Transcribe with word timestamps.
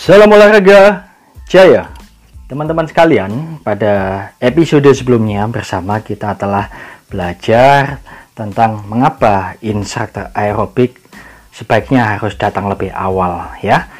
Salam 0.00 0.32
olahraga 0.32 1.12
jaya 1.44 1.92
Teman-teman 2.48 2.88
sekalian, 2.88 3.60
pada 3.60 4.32
episode 4.40 4.88
sebelumnya 4.96 5.44
bersama 5.44 6.00
kita 6.00 6.40
telah 6.40 6.72
belajar 7.12 8.00
tentang 8.32 8.80
mengapa 8.88 9.60
instruktur 9.60 10.32
aerobik 10.32 10.96
sebaiknya 11.52 12.16
harus 12.16 12.32
datang 12.32 12.72
lebih 12.72 12.88
awal 12.96 13.52
ya. 13.60 13.92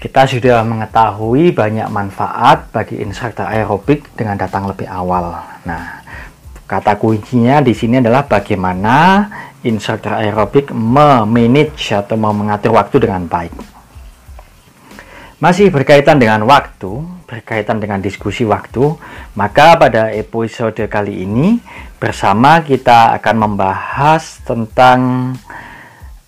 Kita 0.00 0.24
sudah 0.24 0.64
mengetahui 0.64 1.52
banyak 1.52 1.92
manfaat 1.92 2.72
bagi 2.72 3.04
instruktur 3.04 3.44
aerobik 3.44 4.08
dengan 4.16 4.40
datang 4.40 4.64
lebih 4.64 4.88
awal. 4.88 5.36
Nah, 5.68 6.00
kata 6.64 6.96
kuncinya 6.96 7.60
di 7.60 7.76
sini 7.76 8.00
adalah 8.00 8.24
bagaimana 8.24 9.28
instruktur 9.68 10.16
aerobik 10.16 10.72
memanage 10.72 11.92
atau 11.92 12.16
mengatur 12.16 12.72
waktu 12.72 13.04
dengan 13.04 13.28
baik. 13.28 13.81
Masih 15.42 15.74
berkaitan 15.74 16.22
dengan 16.22 16.46
waktu, 16.46 17.02
berkaitan 17.26 17.82
dengan 17.82 17.98
diskusi 17.98 18.46
waktu, 18.46 18.94
maka 19.34 19.74
pada 19.74 20.14
episode 20.14 20.78
kali 20.86 21.26
ini 21.26 21.58
bersama 21.98 22.62
kita 22.62 23.10
akan 23.18 23.50
membahas 23.50 24.38
tentang 24.46 25.34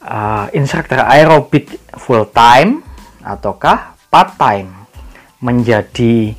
uh, 0.02 0.50
instruktur 0.50 0.98
aerobik 0.98 1.78
full 1.94 2.26
time 2.34 2.82
ataukah 3.22 3.94
part 4.10 4.34
time 4.34 4.90
menjadi 5.38 6.34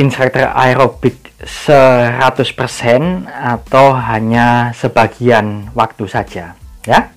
instruktur 0.00 0.48
aerobik 0.56 1.20
100% 1.44 3.28
atau 3.28 3.92
hanya 3.92 4.72
sebagian 4.72 5.68
waktu 5.76 6.08
saja 6.08 6.56
ya. 6.88 7.12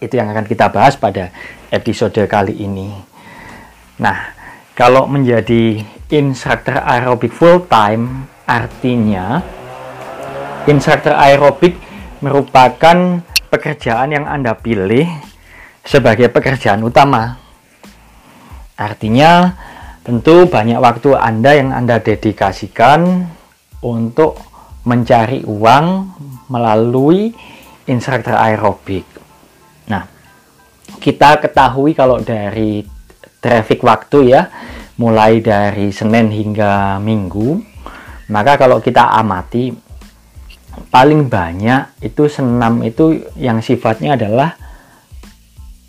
Itu 0.00 0.16
yang 0.16 0.32
akan 0.32 0.48
kita 0.48 0.72
bahas 0.72 0.96
pada 0.96 1.28
episode 1.68 2.16
kali 2.24 2.64
ini. 2.64 3.09
Nah, 4.00 4.32
kalau 4.72 5.04
menjadi 5.04 5.84
instruktur 6.08 6.80
aerobik 6.80 7.36
full 7.36 7.68
time 7.68 8.24
artinya 8.48 9.44
instruktur 10.64 11.12
aerobik 11.12 11.76
merupakan 12.24 13.20
pekerjaan 13.52 14.16
yang 14.16 14.24
Anda 14.24 14.56
pilih 14.56 15.04
sebagai 15.84 16.32
pekerjaan 16.32 16.80
utama. 16.80 17.36
Artinya 18.80 19.52
tentu 20.00 20.48
banyak 20.48 20.80
waktu 20.80 21.20
Anda 21.20 21.60
yang 21.60 21.70
Anda 21.76 22.00
dedikasikan 22.00 23.28
untuk 23.84 24.40
mencari 24.88 25.44
uang 25.44 25.86
melalui 26.48 27.36
instruktur 27.84 28.32
aerobik. 28.32 29.04
Nah, 29.92 30.08
kita 30.96 31.36
ketahui 31.44 31.92
kalau 31.92 32.16
dari 32.24 32.99
traffic 33.40 33.80
waktu 33.82 34.36
ya 34.36 34.52
mulai 35.00 35.40
dari 35.40 35.90
Senin 35.90 36.28
hingga 36.28 37.00
Minggu. 37.00 37.56
Maka 38.30 38.60
kalau 38.60 38.78
kita 38.78 39.10
amati 39.10 39.74
paling 40.92 41.26
banyak 41.26 41.98
itu 42.04 42.30
senam 42.30 42.84
itu 42.86 43.26
yang 43.34 43.58
sifatnya 43.58 44.14
adalah 44.14 44.54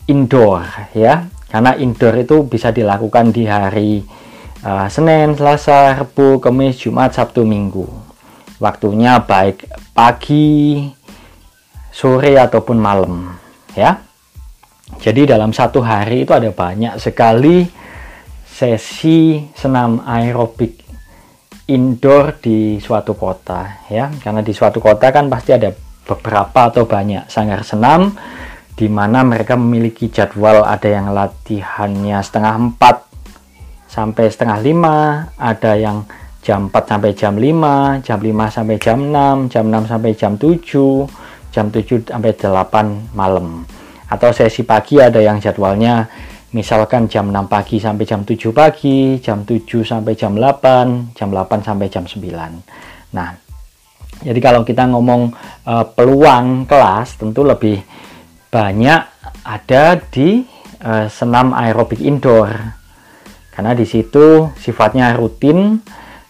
indoor 0.07 0.63
ya. 0.95 1.27
Karena 1.51 1.75
indoor 1.75 2.15
itu 2.23 2.47
bisa 2.47 2.71
dilakukan 2.71 3.35
di 3.35 3.43
hari 3.43 3.99
uh, 4.63 4.87
Senin, 4.87 5.35
Selasa, 5.35 5.99
Rabu, 5.99 6.39
Kamis, 6.39 6.79
Jumat, 6.79 7.11
Sabtu, 7.11 7.43
Minggu. 7.43 7.83
Waktunya 8.63 9.19
baik 9.19 9.67
pagi 9.91 10.87
sore 11.91 12.39
ataupun 12.39 12.79
malam 12.79 13.35
ya 13.75 13.99
jadi 14.99 15.37
dalam 15.37 15.55
satu 15.55 15.79
hari 15.79 16.27
itu 16.27 16.33
ada 16.35 16.51
banyak 16.51 16.99
sekali 16.99 17.63
sesi 18.43 19.47
senam 19.55 20.03
aerobik 20.03 20.81
indoor 21.71 22.35
di 22.43 22.77
suatu 22.83 23.15
kota 23.15 23.87
ya. 23.87 24.11
Karena 24.19 24.43
di 24.43 24.51
suatu 24.51 24.83
kota 24.83 25.07
kan 25.09 25.31
pasti 25.31 25.55
ada 25.55 25.71
beberapa 26.03 26.67
atau 26.67 26.83
banyak 26.83 27.31
sanggar 27.31 27.63
senam 27.63 28.11
di 28.75 28.91
mana 28.91 29.23
mereka 29.23 29.55
memiliki 29.55 30.11
jadwal 30.11 30.65
ada 30.67 30.89
yang 30.89 31.13
latihannya 31.15 32.19
setengah 32.19 32.55
empat 32.57 32.97
sampai 33.91 34.25
setengah 34.31 34.59
lima, 34.63 35.27
ada 35.35 35.75
yang 35.75 36.07
jam 36.41 36.71
4 36.73 36.89
sampai 36.89 37.11
jam 37.13 37.37
5, 37.37 38.01
jam 38.01 38.17
5 38.17 38.49
sampai 38.49 38.75
jam 38.81 38.97
6, 39.13 39.51
jam 39.53 39.65
6 39.69 39.91
sampai 39.91 40.11
jam 40.17 40.33
7, 40.39 41.05
jam 41.53 41.65
7 41.69 42.09
sampai 42.09 42.31
8 42.33 43.13
malam 43.13 43.61
atau 44.11 44.35
sesi 44.35 44.67
pagi 44.67 44.99
ada 44.99 45.23
yang 45.23 45.39
jadwalnya 45.39 46.03
misalkan 46.51 47.07
jam 47.07 47.31
6 47.31 47.47
pagi 47.47 47.79
sampai 47.79 48.03
jam 48.03 48.27
7 48.27 48.51
pagi, 48.51 49.17
jam 49.23 49.47
7 49.47 49.87
sampai 49.87 50.13
jam 50.19 50.35
8, 50.35 51.15
jam 51.15 51.31
8 51.31 51.63
sampai 51.63 51.87
jam 51.87 52.03
9. 52.03 53.15
Nah, 53.15 53.29
jadi 54.21 54.39
kalau 54.43 54.67
kita 54.67 54.83
ngomong 54.91 55.31
e, 55.63 55.73
peluang 55.95 56.67
kelas 56.67 57.17
tentu 57.17 57.47
lebih 57.47 57.79
banyak 58.51 59.01
ada 59.47 59.95
di 60.11 60.43
e, 60.83 60.91
senam 61.07 61.55
aerobik 61.55 62.03
indoor. 62.03 62.51
Karena 63.51 63.71
di 63.71 63.87
situ 63.87 64.51
sifatnya 64.59 65.15
rutin 65.15 65.79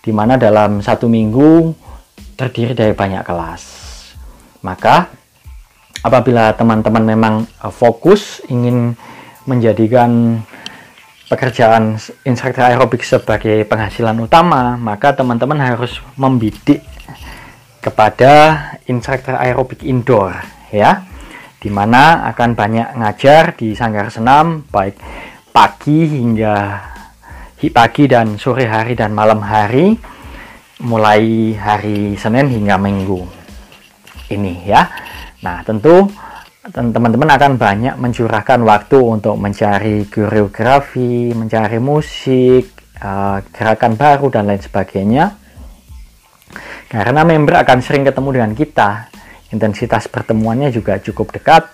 di 0.02 0.12
mana 0.14 0.38
dalam 0.38 0.86
satu 0.86 1.10
minggu 1.10 1.74
terdiri 2.38 2.78
dari 2.78 2.94
banyak 2.94 3.26
kelas. 3.26 3.62
Maka 4.62 5.21
apabila 6.02 6.54
teman-teman 6.58 7.04
memang 7.06 7.36
uh, 7.62 7.74
fokus 7.74 8.42
ingin 8.50 8.98
menjadikan 9.46 10.42
pekerjaan 11.32 11.96
instruktur 12.28 12.68
aerobik 12.68 13.02
sebagai 13.08 13.64
penghasilan 13.64 14.20
utama, 14.20 14.76
maka 14.76 15.16
teman-teman 15.16 15.58
harus 15.58 16.04
membidik 16.20 16.84
kepada 17.80 18.60
instruktur 18.86 19.40
aerobik 19.40 19.82
indoor 19.88 20.36
ya. 20.70 21.08
Di 21.62 21.70
mana 21.70 22.26
akan 22.34 22.58
banyak 22.58 22.98
ngajar 22.98 23.54
di 23.54 23.78
sanggar 23.78 24.10
senam 24.10 24.66
baik 24.74 24.98
pagi 25.54 26.10
hingga 26.10 26.90
pagi 27.70 28.10
dan 28.10 28.42
sore 28.42 28.66
hari 28.66 28.98
dan 28.98 29.14
malam 29.14 29.46
hari 29.46 29.94
mulai 30.82 31.54
hari 31.54 32.18
Senin 32.18 32.50
hingga 32.50 32.82
Minggu. 32.82 33.22
Ini 34.34 34.54
ya. 34.66 34.90
Nah, 35.42 35.66
tentu 35.66 36.06
teman-teman 36.62 37.30
akan 37.34 37.58
banyak 37.58 37.96
mencurahkan 37.98 38.62
waktu 38.62 38.98
untuk 39.02 39.34
mencari 39.42 40.06
koreografi, 40.06 41.34
mencari 41.34 41.82
musik, 41.82 42.70
uh, 43.02 43.42
gerakan 43.50 43.98
baru 43.98 44.30
dan 44.30 44.46
lain 44.46 44.62
sebagainya. 44.62 45.26
Karena 46.86 47.26
member 47.26 47.56
akan 47.66 47.80
sering 47.82 48.06
ketemu 48.06 48.30
dengan 48.38 48.52
kita, 48.54 49.10
intensitas 49.50 50.06
pertemuannya 50.12 50.70
juga 50.70 51.02
cukup 51.02 51.34
dekat, 51.34 51.74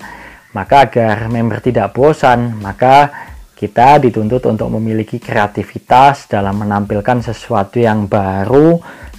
maka 0.55 0.88
agar 0.88 1.28
member 1.28 1.59
tidak 1.59 1.91
bosan, 1.91 2.61
maka 2.63 3.11
kita 3.57 3.97
dituntut 3.97 4.45
untuk 4.45 4.69
memiliki 4.78 5.17
kreativitas 5.17 6.29
dalam 6.29 6.61
menampilkan 6.61 7.25
sesuatu 7.25 7.81
yang 7.81 8.05
baru 8.05 8.78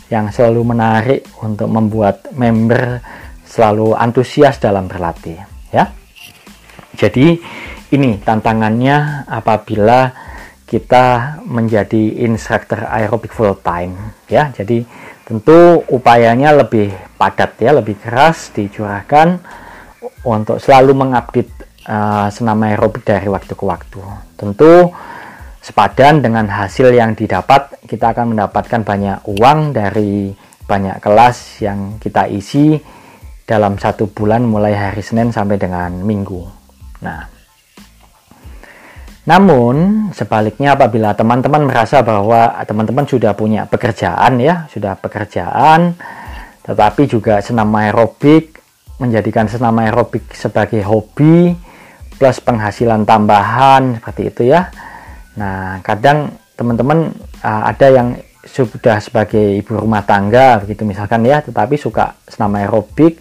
yang 0.08 0.30
selalu 0.30 0.62
menarik 0.72 1.20
untuk 1.42 1.66
membuat 1.68 2.30
member 2.32 3.02
selalu 3.58 3.98
antusias 3.98 4.62
dalam 4.62 4.86
berlatih 4.86 5.42
ya. 5.74 5.90
Jadi 6.94 7.34
ini 7.90 8.22
tantangannya 8.22 9.26
apabila 9.26 10.14
kita 10.68 11.40
menjadi 11.42 12.22
instruktur 12.22 12.86
aerobik 12.86 13.34
full 13.34 13.58
time 13.58 14.14
ya. 14.30 14.54
Jadi 14.54 14.86
tentu 15.26 15.82
upayanya 15.90 16.54
lebih 16.54 16.94
padat 17.18 17.58
ya, 17.58 17.74
lebih 17.74 17.98
keras 17.98 18.54
dicurahkan 18.54 19.42
untuk 20.22 20.62
selalu 20.62 20.94
mengupdate 20.94 21.50
uh, 21.88 22.30
senam 22.30 22.62
aerobik 22.62 23.02
dari 23.02 23.26
waktu 23.26 23.58
ke 23.58 23.64
waktu. 23.64 24.00
Tentu 24.38 24.92
sepadan 25.64 26.22
dengan 26.22 26.46
hasil 26.46 26.94
yang 26.94 27.16
didapat, 27.16 27.80
kita 27.88 28.14
akan 28.14 28.36
mendapatkan 28.36 28.86
banyak 28.86 29.18
uang 29.26 29.72
dari 29.74 30.30
banyak 30.68 31.00
kelas 31.00 31.64
yang 31.64 31.96
kita 31.96 32.28
isi 32.28 32.76
dalam 33.48 33.80
satu 33.80 34.12
bulan 34.12 34.44
mulai 34.44 34.76
hari 34.76 35.00
Senin 35.00 35.32
sampai 35.32 35.56
dengan 35.56 35.88
Minggu. 36.04 36.44
Nah, 37.00 37.24
namun 39.24 40.08
sebaliknya 40.12 40.76
apabila 40.76 41.16
teman-teman 41.16 41.64
merasa 41.64 42.04
bahwa 42.04 42.52
teman-teman 42.68 43.08
sudah 43.08 43.32
punya 43.32 43.64
pekerjaan 43.64 44.36
ya, 44.36 44.68
sudah 44.68 45.00
pekerjaan, 45.00 45.96
tetapi 46.60 47.08
juga 47.08 47.40
senam 47.40 47.72
aerobik, 47.72 48.60
menjadikan 49.00 49.48
senam 49.48 49.80
aerobik 49.80 50.28
sebagai 50.36 50.84
hobi 50.84 51.56
plus 52.20 52.44
penghasilan 52.44 53.08
tambahan 53.08 53.96
seperti 53.96 54.22
itu 54.28 54.42
ya. 54.52 54.68
Nah, 55.40 55.80
kadang 55.80 56.36
teman-teman 56.52 57.16
uh, 57.40 57.62
ada 57.70 57.86
yang 57.88 58.08
sudah 58.48 58.96
sebagai 59.00 59.60
ibu 59.60 59.76
rumah 59.76 60.04
tangga 60.04 60.60
begitu 60.60 60.84
misalkan 60.84 61.24
ya, 61.24 61.40
tetapi 61.40 61.76
suka 61.80 62.16
senam 62.28 62.52
aerobik 62.56 63.20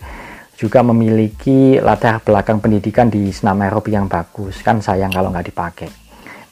juga 0.58 0.82
memiliki 0.82 1.78
latar 1.78 2.18
belakang 2.26 2.58
pendidikan 2.58 3.14
di 3.14 3.30
senam 3.30 3.62
aerobik 3.62 3.94
yang 3.94 4.10
bagus. 4.10 4.60
Kan 4.66 4.82
sayang 4.82 5.14
kalau 5.14 5.30
nggak 5.30 5.54
dipakai. 5.54 5.90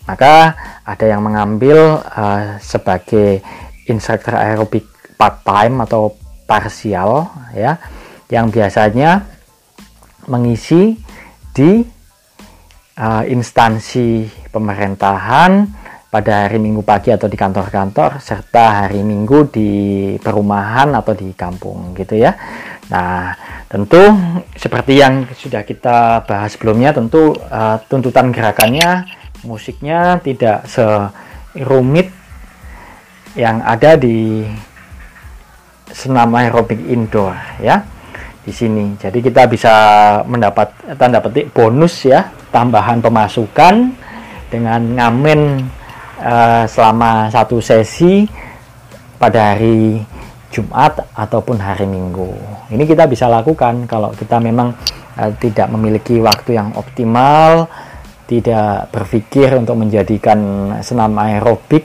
Maka 0.06 0.54
ada 0.86 1.06
yang 1.10 1.26
mengambil 1.26 1.98
uh, 2.06 2.62
sebagai 2.62 3.42
instructor 3.90 4.38
aerobik 4.38 4.86
part 5.18 5.42
time 5.42 5.82
atau 5.82 6.14
parsial 6.46 7.26
ya 7.58 7.82
yang 8.30 8.54
biasanya 8.54 9.26
mengisi 10.30 10.94
di 11.50 11.82
uh, 13.02 13.24
instansi 13.26 14.30
pemerintahan 14.54 15.66
pada 16.16 16.48
hari 16.48 16.64
Minggu 16.64 16.80
pagi 16.80 17.12
atau 17.12 17.28
di 17.28 17.36
kantor-kantor 17.36 18.24
serta 18.24 18.88
hari 18.88 19.04
Minggu 19.04 19.52
di 19.52 19.72
perumahan 20.16 20.96
atau 20.96 21.12
di 21.12 21.36
kampung 21.36 21.92
gitu 21.92 22.16
ya. 22.16 22.32
Nah, 22.88 23.36
tentu 23.68 24.00
seperti 24.56 25.04
yang 25.04 25.28
sudah 25.36 25.68
kita 25.68 26.24
bahas 26.24 26.56
sebelumnya 26.56 26.96
tentu 26.96 27.36
uh, 27.36 27.84
tuntutan 27.92 28.32
gerakannya 28.32 29.04
musiknya 29.44 30.24
tidak 30.24 30.64
serumit 30.72 32.16
yang 33.36 33.60
ada 33.68 34.00
di 34.00 34.48
senam 35.92 36.32
aerobik 36.32 36.80
indoor 36.80 37.36
ya 37.60 37.84
di 38.40 38.56
sini. 38.56 38.96
Jadi 38.96 39.20
kita 39.20 39.52
bisa 39.52 39.76
mendapat 40.24 40.96
tanda 40.96 41.20
petik 41.20 41.52
bonus 41.52 42.08
ya, 42.08 42.32
tambahan 42.56 43.04
pemasukan 43.04 43.92
dengan 44.48 44.80
ngamen 44.96 45.42
uh, 46.20 46.64
selama 46.70 47.28
satu 47.32 47.60
sesi 47.60 48.28
pada 49.20 49.56
hari 49.56 50.04
Jumat 50.52 51.04
ataupun 51.16 51.60
hari 51.60 51.84
Minggu. 51.84 52.32
Ini 52.72 52.84
kita 52.88 53.08
bisa 53.10 53.28
lakukan 53.28 53.88
kalau 53.88 54.16
kita 54.16 54.40
memang 54.40 54.72
uh, 55.20 55.32
tidak 55.40 55.68
memiliki 55.72 56.20
waktu 56.24 56.56
yang 56.56 56.72
optimal, 56.76 57.68
tidak 58.26 58.90
berpikir 58.90 59.54
untuk 59.56 59.76
menjadikan 59.80 60.40
senam 60.82 61.14
aerobik 61.20 61.84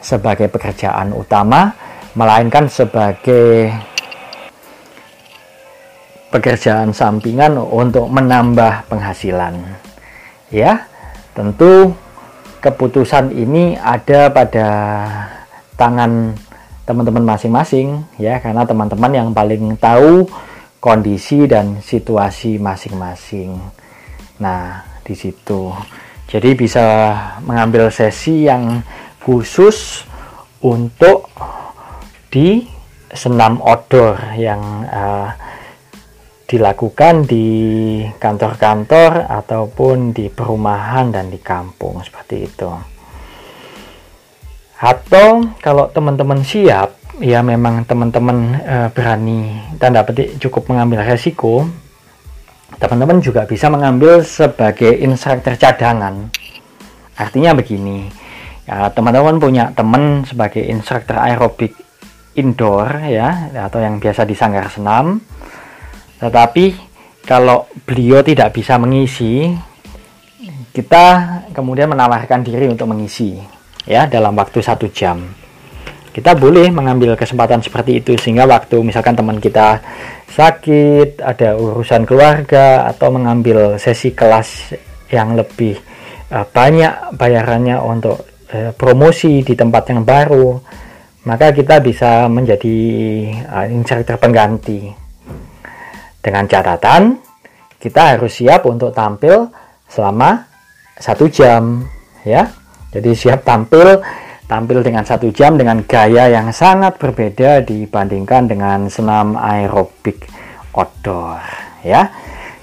sebagai 0.00 0.48
pekerjaan 0.48 1.12
utama, 1.12 1.70
melainkan 2.16 2.66
sebagai 2.66 3.70
pekerjaan 6.30 6.94
sampingan 6.94 7.58
untuk 7.58 8.06
menambah 8.08 8.86
penghasilan. 8.86 9.60
Ya, 10.50 10.88
tentu 11.34 11.94
keputusan 12.60 13.32
ini 13.32 13.74
ada 13.80 14.28
pada 14.28 14.68
tangan 15.74 16.36
teman-teman 16.84 17.24
masing-masing 17.24 18.04
ya 18.20 18.36
karena 18.38 18.68
teman-teman 18.68 19.12
yang 19.12 19.28
paling 19.32 19.78
tahu 19.80 20.28
kondisi 20.80 21.44
dan 21.48 21.80
situasi 21.80 22.56
masing-masing. 22.56 23.56
Nah, 24.40 24.84
di 25.04 25.12
situ. 25.12 25.72
Jadi 26.30 26.54
bisa 26.54 26.84
mengambil 27.42 27.90
sesi 27.90 28.48
yang 28.48 28.80
khusus 29.20 30.08
untuk 30.62 31.28
di 32.30 32.64
senam 33.10 33.58
outdoor 33.60 34.16
yang 34.38 34.62
uh, 34.86 35.34
dilakukan 36.50 37.30
di 37.30 37.46
kantor-kantor 38.18 39.30
ataupun 39.30 40.10
di 40.10 40.26
perumahan 40.26 41.14
dan 41.14 41.30
di 41.30 41.38
kampung 41.38 42.02
seperti 42.02 42.50
itu. 42.50 42.66
Atau 44.82 45.46
kalau 45.62 45.86
teman-teman 45.94 46.42
siap, 46.42 46.98
ya 47.22 47.38
memang 47.46 47.86
teman-teman 47.86 48.58
e, 48.58 48.76
berani 48.90 49.62
tanda 49.78 50.02
petik 50.02 50.42
cukup 50.42 50.74
mengambil 50.74 51.06
resiko, 51.06 51.70
teman-teman 52.82 53.22
juga 53.22 53.46
bisa 53.46 53.70
mengambil 53.70 54.26
sebagai 54.26 54.90
instruktur 54.90 55.54
cadangan. 55.54 56.34
Artinya 57.14 57.54
begini, 57.54 58.10
ya, 58.66 58.90
teman-teman 58.90 59.38
punya 59.38 59.70
teman 59.70 60.26
sebagai 60.26 60.66
instruktur 60.66 61.14
aerobik 61.14 61.78
indoor 62.34 63.06
ya 63.06 63.50
atau 63.54 63.82
yang 63.82 63.98
biasa 64.02 64.22
disanggar 64.22 64.70
senam 64.70 65.22
tetapi 66.20 66.76
kalau 67.24 67.64
beliau 67.88 68.20
tidak 68.20 68.52
bisa 68.52 68.76
mengisi, 68.76 69.48
kita 70.70 71.04
kemudian 71.50 71.90
menawarkan 71.90 72.44
diri 72.44 72.68
untuk 72.70 72.92
mengisi 72.92 73.40
ya 73.88 74.06
dalam 74.06 74.36
waktu 74.36 74.60
satu 74.60 74.86
jam. 74.92 75.24
Kita 76.10 76.34
boleh 76.34 76.68
mengambil 76.74 77.14
kesempatan 77.14 77.62
seperti 77.62 78.02
itu 78.02 78.18
sehingga 78.18 78.44
waktu 78.44 78.82
misalkan 78.82 79.14
teman 79.14 79.38
kita 79.38 79.78
sakit, 80.30 81.22
ada 81.22 81.54
urusan 81.54 82.02
keluarga 82.02 82.90
atau 82.90 83.14
mengambil 83.14 83.78
sesi 83.78 84.10
kelas 84.10 84.74
yang 85.10 85.38
lebih 85.38 85.78
uh, 86.34 86.46
banyak 86.50 87.14
bayarannya 87.14 87.78
untuk 87.78 88.26
uh, 88.50 88.74
promosi 88.74 89.46
di 89.46 89.54
tempat 89.54 89.94
yang 89.94 90.02
baru, 90.02 90.58
maka 91.30 91.54
kita 91.54 91.78
bisa 91.78 92.26
menjadi 92.26 92.78
uh, 93.46 93.66
instruktur 93.70 94.18
pengganti 94.18 95.09
dengan 96.20 96.44
catatan 96.46 97.20
kita 97.80 98.16
harus 98.16 98.36
siap 98.36 98.68
untuk 98.68 98.92
tampil 98.92 99.48
selama 99.88 100.44
satu 101.00 101.26
jam 101.32 101.80
ya. 102.28 102.44
Jadi 102.92 103.16
siap 103.16 103.40
tampil 103.42 103.96
tampil 104.44 104.84
dengan 104.84 105.06
satu 105.06 105.32
jam 105.32 105.56
dengan 105.56 105.80
gaya 105.86 106.28
yang 106.28 106.52
sangat 106.52 107.00
berbeda 107.00 107.64
dibandingkan 107.64 108.50
dengan 108.50 108.90
senam 108.92 109.38
aerobik 109.40 110.28
outdoor 110.76 111.40
ya. 111.80 112.12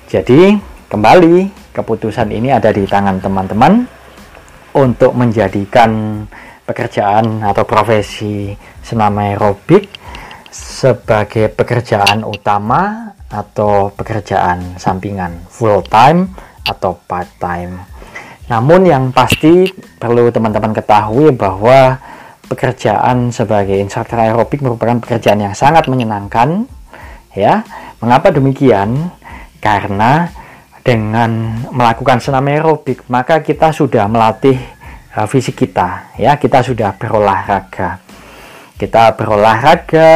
Jadi 0.06 0.54
kembali 0.88 1.50
keputusan 1.74 2.30
ini 2.30 2.54
ada 2.54 2.70
di 2.70 2.86
tangan 2.86 3.18
teman-teman 3.18 3.90
untuk 4.78 5.18
menjadikan 5.18 6.22
pekerjaan 6.68 7.42
atau 7.42 7.66
profesi 7.66 8.54
senam 8.86 9.18
aerobik 9.18 9.97
sebagai 10.52 11.52
pekerjaan 11.52 12.24
utama 12.24 13.14
atau 13.28 13.92
pekerjaan 13.92 14.80
sampingan 14.80 15.44
full 15.52 15.84
time 15.84 16.32
atau 16.64 16.96
part 17.08 17.28
time. 17.40 17.84
Namun 18.48 18.88
yang 18.88 19.12
pasti 19.12 19.68
perlu 20.00 20.32
teman-teman 20.32 20.72
ketahui 20.72 21.36
bahwa 21.36 22.00
pekerjaan 22.48 23.30
sebagai 23.36 23.76
instruktur 23.76 24.24
aerobik 24.24 24.64
merupakan 24.64 25.04
pekerjaan 25.04 25.44
yang 25.44 25.56
sangat 25.56 25.92
menyenangkan 25.92 26.64
ya. 27.36 27.68
Mengapa 28.00 28.32
demikian? 28.32 29.12
Karena 29.60 30.32
dengan 30.80 31.60
melakukan 31.76 32.24
senam 32.24 32.48
aerobik 32.48 33.04
maka 33.12 33.44
kita 33.44 33.76
sudah 33.76 34.08
melatih 34.08 34.56
uh, 35.12 35.28
fisik 35.28 35.68
kita 35.68 36.16
ya, 36.16 36.40
kita 36.40 36.64
sudah 36.64 36.96
berolahraga. 36.96 38.07
Kita 38.78 39.18
berolahraga 39.18 40.14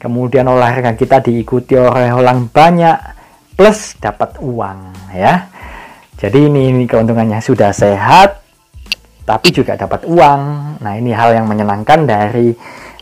kemudian 0.00 0.48
olahraga 0.48 0.96
kita 0.96 1.20
diikuti 1.24 1.76
oleh 1.76 2.12
orang 2.12 2.48
banyak 2.48 2.96
plus 3.56 3.96
dapat 4.00 4.36
uang 4.40 5.12
ya. 5.16 5.48
Jadi 6.20 6.52
ini, 6.52 6.68
ini 6.68 6.84
keuntungannya 6.84 7.40
sudah 7.40 7.72
sehat 7.72 8.44
tapi 9.24 9.48
juga 9.52 9.76
dapat 9.80 10.04
uang. 10.04 10.40
Nah 10.84 10.92
ini 10.96 11.12
hal 11.16 11.32
yang 11.32 11.48
menyenangkan 11.48 12.04
dari 12.04 12.52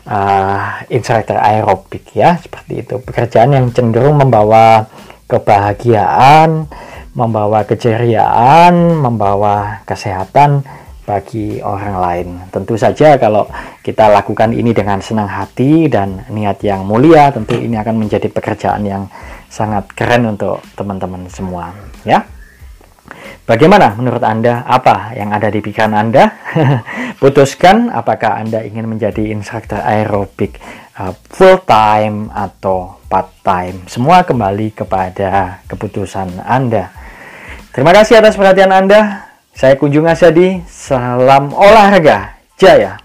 uh, 0.07 0.83
instructor 0.87 1.35
aerobik 1.35 2.15
ya. 2.15 2.39
Seperti 2.39 2.87
itu. 2.87 2.95
Pekerjaan 3.03 3.51
yang 3.55 3.65
cenderung 3.75 4.19
membawa 4.19 4.87
kebahagiaan 5.29 6.65
membawa 7.13 7.65
keceriaan 7.65 8.97
membawa 8.97 9.81
kesehatan 9.85 10.65
bagi 11.09 11.57
orang 11.65 11.95
lain. 11.97 12.27
Tentu 12.53 12.77
saja 12.77 13.17
kalau 13.17 13.49
kita 13.81 14.05
lakukan 14.13 14.53
ini 14.53 14.69
dengan 14.77 15.01
senang 15.01 15.25
hati 15.25 15.89
dan 15.89 16.21
niat 16.29 16.61
yang 16.61 16.85
mulia, 16.85 17.33
tentu 17.33 17.57
ini 17.57 17.73
akan 17.81 17.97
menjadi 17.97 18.29
pekerjaan 18.29 18.85
yang 18.85 19.09
sangat 19.49 19.89
keren 19.97 20.29
untuk 20.37 20.61
teman-teman 20.77 21.25
semua, 21.25 21.73
ya. 22.05 22.21
Bagaimana 23.49 23.97
menurut 23.97 24.21
Anda? 24.21 24.61
Apa 24.69 25.17
yang 25.17 25.33
ada 25.33 25.49
di 25.49 25.57
pikiran 25.57 25.97
Anda? 25.97 26.29
Putuskan 27.21 27.89
apakah 27.89 28.37
Anda 28.45 28.61
ingin 28.61 28.85
menjadi 28.85 29.33
instruktur 29.33 29.81
aerobik 29.81 30.61
uh, 30.93 31.17
full 31.33 31.57
time 31.65 32.29
atau 32.29 33.01
part 33.09 33.33
time. 33.41 33.89
Semua 33.89 34.21
kembali 34.21 34.77
kepada 34.77 35.65
keputusan 35.65 36.45
Anda. 36.45 36.93
Terima 37.73 37.89
kasih 37.89 38.21
atas 38.21 38.37
perhatian 38.37 38.69
Anda. 38.69 39.28
Saya 39.59 39.75
Kunjung 39.75 40.07
Asyadi, 40.07 40.63
salam 40.71 41.51
olahraga, 41.51 42.31
jaya! 42.55 42.95